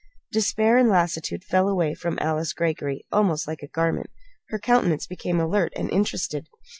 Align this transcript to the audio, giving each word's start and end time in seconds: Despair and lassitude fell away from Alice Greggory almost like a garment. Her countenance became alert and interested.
Despair 0.31 0.77
and 0.79 0.89
lassitude 0.89 1.43
fell 1.43 1.67
away 1.69 1.93
from 1.93 2.17
Alice 2.19 2.53
Greggory 2.53 3.05
almost 3.11 3.47
like 3.47 3.61
a 3.61 3.67
garment. 3.67 4.09
Her 4.49 4.57
countenance 4.57 5.05
became 5.05 5.39
alert 5.39 5.73
and 5.75 5.91
interested. 5.91 6.49